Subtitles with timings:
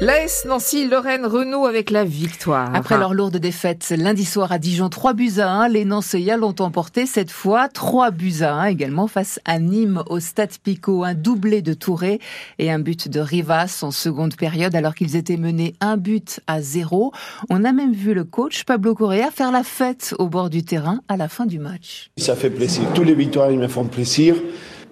[0.00, 2.72] L'AS Nancy, Lorraine Renault avec la victoire.
[2.72, 6.54] Après leur lourde défaite lundi soir à Dijon, 3 buts à 1, les Nancéiens l'ont
[6.60, 11.14] emporté cette fois 3 buts à 1 également face à Nîmes au Stade Picot, un
[11.14, 12.20] doublé de Touré
[12.60, 16.62] et un but de Rivas en seconde période alors qu'ils étaient menés un but à
[16.62, 17.10] 0.
[17.50, 21.00] On a même vu le coach Pablo Correa faire la fête au bord du terrain
[21.08, 22.12] à la fin du match.
[22.18, 22.84] Ça fait plaisir.
[22.94, 24.36] Tous les victoires, ils me font plaisir.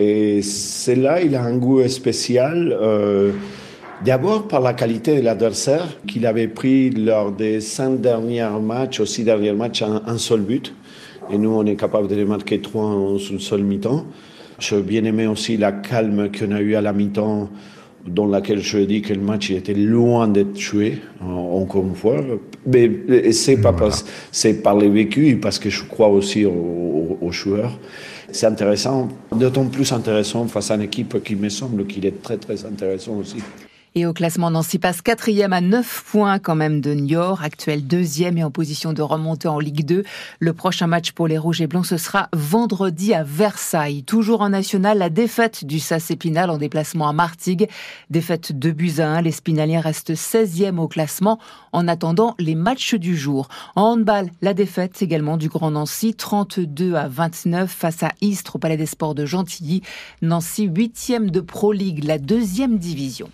[0.00, 2.74] Et celle-là, il a un goût spécial.
[2.80, 3.32] Euh,
[4.02, 9.24] D'abord par la qualité de l'adversaire, qu'il avait pris lors des cinq derniers matchs, aussi
[9.24, 10.74] derniers matchs, un, seul but.
[11.32, 14.04] Et nous, on est capable de les marquer trois en une seule mi-temps.
[14.58, 17.48] J'ai bien aimé aussi la calme qu'on a eu à la mi-temps,
[18.06, 22.16] dans laquelle je dis que le match était loin d'être tué, encore une fois.
[22.66, 23.74] Mais c'est pas
[24.30, 27.78] c'est par les vécus, parce que je crois aussi aux joueurs.
[28.30, 32.36] C'est intéressant, d'autant plus intéressant face à une équipe qui me semble qu'il est très
[32.36, 33.36] très intéressant aussi.
[33.96, 38.36] Et au classement, Nancy passe quatrième à 9 points quand même de Niort, actuel deuxième
[38.36, 40.02] et en position de remonter en Ligue 2.
[40.40, 44.02] Le prochain match pour les Rouges et Blancs, ce sera vendredi à Versailles.
[44.02, 47.68] Toujours en national, la défaite du SAS Épinal en déplacement à Martigues.
[48.10, 49.22] Défaite de buts à 1.
[49.22, 51.38] Les Spinaliens restent 16e au classement
[51.70, 53.46] en attendant les matchs du jour.
[53.76, 58.58] En handball, la défaite également du Grand Nancy, 32 à 29 face à Istres au
[58.58, 59.82] Palais des Sports de Gentilly.
[60.20, 63.30] Nancy, 8e de Pro League, la deuxième division.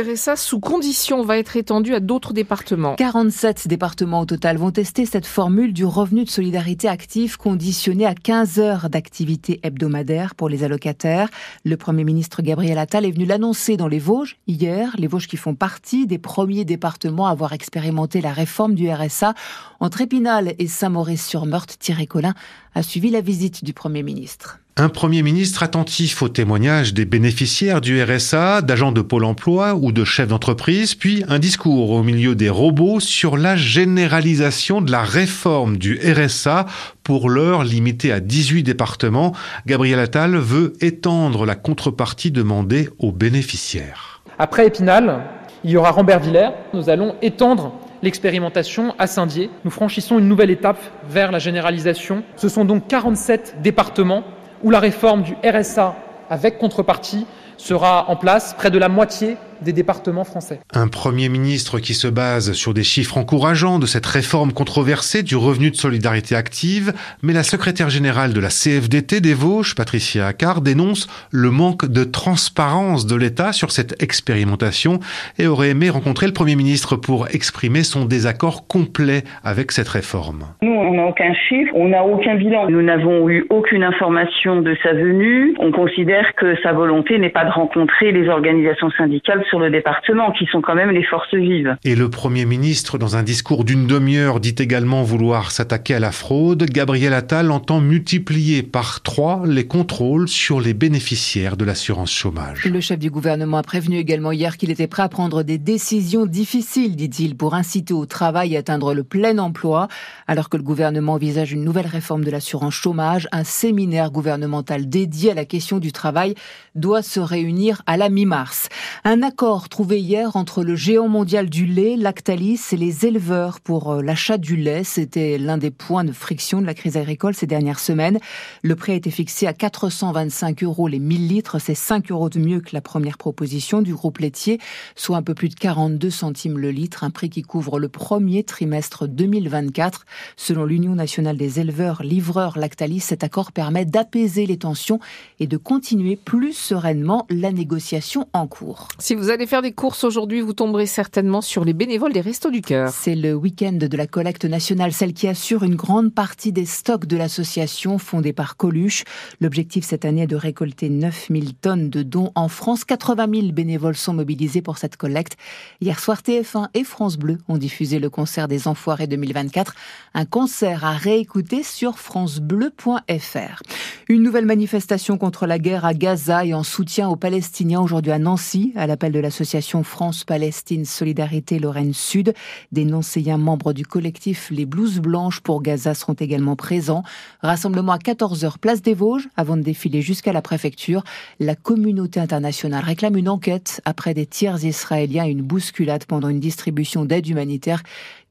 [0.00, 2.96] RSA sous condition va être étendu à d'autres départements.
[2.96, 8.14] 47 départements au total vont tester cette formule du revenu de solidarité active conditionné à
[8.14, 11.28] 15 heures d'activité hebdomadaire pour les allocataires.
[11.64, 15.36] Le Premier ministre Gabriel Attal est venu l'annoncer dans les Vosges hier, les Vosges qui
[15.36, 19.34] font partie des premiers départements à avoir expérimenté la réforme du RSA.
[19.80, 22.34] Entre Épinal et Saint-Maurice-sur-Meurthe, Thierry Collin
[22.74, 24.60] a suivi la visite du Premier ministre.
[24.76, 29.92] Un Premier ministre attentif aux témoignages des bénéficiaires du RSA, d'agents de Pôle emploi ou
[29.92, 35.04] de chefs d'entreprise, puis un discours au milieu des robots sur la généralisation de la
[35.04, 36.66] réforme du RSA
[37.04, 39.32] pour l'heure limitée à 18 départements.
[39.64, 44.22] Gabriel Attal veut étendre la contrepartie demandée aux bénéficiaires.
[44.40, 45.22] Après Épinal,
[45.62, 46.50] il y aura Rambert-Villers.
[46.72, 49.50] Nous allons étendre l'expérimentation à Saint-Dié.
[49.64, 52.24] Nous franchissons une nouvelle étape vers la généralisation.
[52.34, 54.24] Ce sont donc 47 départements
[54.64, 55.94] où la réforme du RSA
[56.28, 57.26] avec contrepartie
[57.56, 60.60] sera en place près de la moitié des départements français.
[60.72, 65.36] Un Premier ministre qui se base sur des chiffres encourageants de cette réforme controversée du
[65.36, 70.60] revenu de solidarité active, mais la secrétaire générale de la CFDT des Vosges, Patricia Accard,
[70.60, 75.00] dénonce le manque de transparence de l'État sur cette expérimentation
[75.38, 80.44] et aurait aimé rencontrer le Premier ministre pour exprimer son désaccord complet avec cette réforme.
[80.62, 82.68] Nous, on n'a aucun chiffre, on n'a aucun bilan.
[82.68, 85.54] Nous n'avons eu aucune information de sa venue.
[85.58, 90.32] On considère que sa volonté n'est pas de rencontrer les organisations syndicales sur le département,
[90.32, 91.76] qui sont quand même les forces vives.
[91.84, 96.12] Et le Premier ministre, dans un discours d'une demi-heure, dit également vouloir s'attaquer à la
[96.12, 96.64] fraude.
[96.64, 102.64] Gabriel Attal entend multiplier par trois les contrôles sur les bénéficiaires de l'assurance chômage.
[102.64, 106.26] Le chef du gouvernement a prévenu également hier qu'il était prêt à prendre des décisions
[106.26, 109.88] difficiles, dit-il, pour inciter au travail et atteindre le plein emploi.
[110.26, 115.30] Alors que le gouvernement envisage une nouvelle réforme de l'assurance chômage, un séminaire gouvernemental dédié
[115.30, 116.34] à la question du travail
[116.74, 118.68] doit se réunir à la mi-mars.
[119.02, 123.90] Un accord trouvé hier entre le géant mondial du lait, Lactalis, et les éleveurs pour
[123.90, 124.84] euh, l'achat du lait.
[124.84, 128.20] C'était l'un des points de friction de la crise agricole ces dernières semaines.
[128.62, 131.58] Le prix a été fixé à 425 euros les 1000 litres.
[131.58, 134.60] C'est 5 euros de mieux que la première proposition du groupe laitier,
[134.94, 138.44] soit un peu plus de 42 centimes le litre, un prix qui couvre le premier
[138.44, 140.06] trimestre 2024.
[140.36, 145.00] Selon l'Union nationale des éleveurs livreurs Lactalis, cet accord permet d'apaiser les tensions
[145.40, 148.88] et de continuer plus sereinement la négociation en cours.
[148.98, 152.50] Si vous allez faire des courses aujourd'hui, vous tomberez certainement sur les bénévoles des Restos
[152.50, 152.90] du Cœur.
[152.90, 157.06] C'est le week-end de la collecte nationale, celle qui assure une grande partie des stocks
[157.06, 159.04] de l'association fondée par Coluche.
[159.40, 162.84] L'objectif cette année est de récolter 9000 tonnes de dons en France.
[162.84, 165.36] 80 000 bénévoles sont mobilisés pour cette collecte.
[165.80, 169.74] Hier soir, TF1 et France Bleu ont diffusé le concert des Enfoirés 2024,
[170.14, 173.62] un concert à réécouter sur francebleu.fr.
[174.08, 178.18] Une nouvelle manifestation contre la guerre à Gaza et en soutien aux Palestiniens aujourd'hui à
[178.18, 182.34] Nancy, à l'appel de l'association France-Palestine Solidarité Lorraine Sud.
[182.72, 187.02] Des non-séiens membres du collectif Les Blouses Blanches pour Gaza seront également présents.
[187.40, 191.04] Rassemblement à 14h place des Vosges avant de défiler jusqu'à la préfecture.
[191.40, 196.40] La communauté internationale réclame une enquête après des tiers israéliens et une bousculade pendant une
[196.40, 197.82] distribution d'aide humanitaire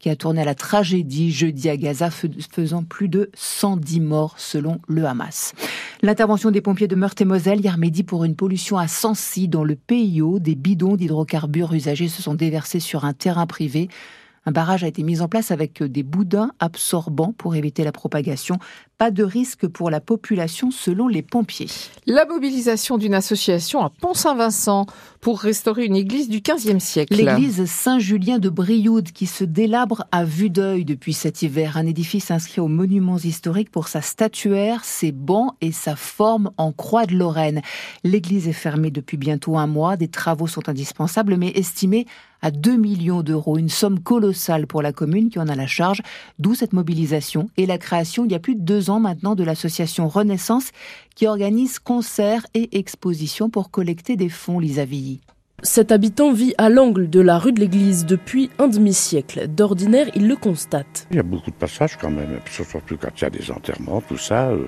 [0.04, 4.80] qui a tourné à la tragédie jeudi à Gaza, faisant plus de 110 morts selon
[4.90, 5.54] le Hamas.
[6.04, 10.38] L'intervention des pompiers de Meurthe-et-Moselle hier midi pour une pollution à Sancy dans le PIO.
[10.38, 13.88] Des bidons d'hydrocarbures usagés se sont déversés sur un terrain privé.
[14.46, 18.60] Un barrage a été mis en place avec des boudins absorbants pour éviter la propagation.
[19.04, 21.68] Pas de risque pour la population selon les pompiers.
[22.08, 24.86] La mobilisation d'une association à Pont-Saint-Vincent
[25.20, 27.14] pour restaurer une église du XVe siècle.
[27.14, 31.76] L'église Saint-Julien de Brioude qui se délabre à vue d'œil depuis cet hiver.
[31.76, 36.72] Un édifice inscrit aux monuments historiques pour sa statuaire, ses bancs et sa forme en
[36.72, 37.62] croix de Lorraine.
[38.06, 39.98] L'église est fermée depuis bientôt un mois.
[39.98, 42.06] Des travaux sont indispensables mais estimés
[42.44, 46.02] à 2 millions d'euros, une somme colossale pour la commune qui en a la charge,
[46.40, 49.44] d'où cette mobilisation et la création il y a plus de deux ans maintenant de
[49.44, 50.72] l'association Renaissance
[51.16, 55.22] qui organise concerts et expositions pour collecter des fonds, Lisa Villy.
[55.62, 59.48] Cet habitant vit à l'angle de la rue de l'église depuis un demi-siècle.
[59.48, 61.08] D'ordinaire, il le constate.
[61.10, 64.02] Il y a beaucoup de passages quand même, surtout quand il y a des enterrements,
[64.02, 64.50] tout ça.
[64.50, 64.68] Euh,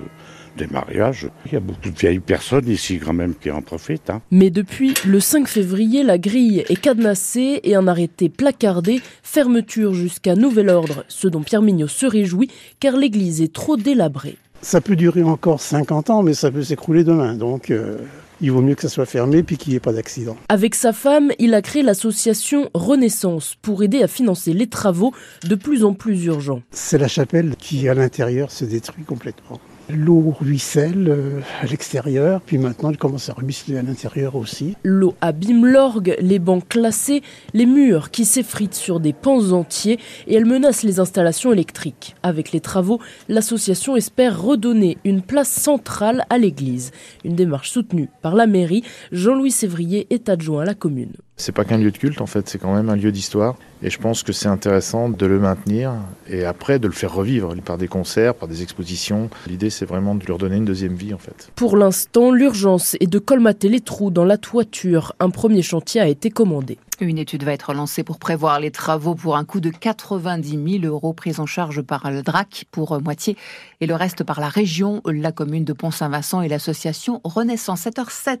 [0.56, 1.28] des mariages.
[1.46, 4.10] Il y a beaucoup de vieilles personnes ici quand même qui en profitent.
[4.10, 4.22] Hein.
[4.30, 10.34] Mais depuis le 5 février, la grille est cadenassée et un arrêté placardé, fermeture jusqu'à
[10.34, 12.50] nouvel ordre, ce dont Pierre Mignot se réjouit
[12.80, 14.36] car l'église est trop délabrée.
[14.62, 17.34] Ça peut durer encore 50 ans, mais ça peut s'écrouler demain.
[17.34, 17.70] Donc.
[17.70, 17.98] Euh,
[18.40, 20.36] il vaut mieux que ça soit fermé puis qu'il n'y ait pas d'accident.
[20.48, 25.12] Avec sa femme, il a créé l'association Renaissance pour aider à financer les travaux
[25.44, 26.62] de plus en plus urgents.
[26.70, 29.58] C'est la chapelle qui, à l'intérieur, se détruit complètement.
[29.88, 34.74] L'eau ruisselle euh, à l'extérieur, puis maintenant elle commence à ruisseler à l'intérieur aussi.
[34.82, 37.22] L'eau abîme l'orgue, les bancs classés,
[37.54, 42.16] les murs qui s'effritent sur des pans entiers et elle menace les installations électriques.
[42.24, 46.90] Avec les travaux, l'association espère redonner une place centrale à l'église.
[47.24, 48.82] Une démarche soutenue par la mairie.
[49.12, 51.12] Jean-Louis Sévrier est adjoint à la commune.
[51.38, 53.56] C'est pas qu'un lieu de culte en fait, c'est quand même un lieu d'histoire.
[53.82, 55.92] Et je pense que c'est intéressant de le maintenir
[56.30, 59.28] et après de le faire revivre par des concerts, par des expositions.
[59.46, 61.50] L'idée c'est vraiment de lui redonner une deuxième vie en fait.
[61.54, 65.14] Pour l'instant, l'urgence est de colmater les trous dans la toiture.
[65.20, 66.78] Un premier chantier a été commandé.
[67.00, 70.84] Une étude va être lancée pour prévoir les travaux pour un coût de 90 000
[70.86, 73.36] euros pris en charge par le DRAC pour moitié
[73.82, 78.38] et le reste par la région, la commune de Pont-Saint-Vincent et l'association Renaissance 7h07.